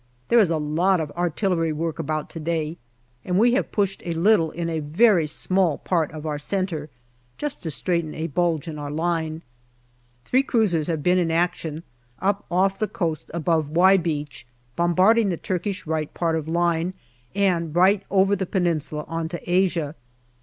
[0.29, 2.79] There is a lot of artillery work about to day,
[3.23, 6.89] and we have pushed a little in a very small part of our centre,
[7.37, 9.43] just to straighten a bulge in our line.
[10.25, 11.83] Three cruisers have been in action
[12.17, 16.95] up off the coast above" Y" Beach, bom barding the Turkish right part of line,
[17.35, 19.93] and right over the Peninsula on to Asia.